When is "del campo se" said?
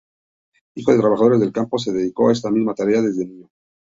1.41-1.93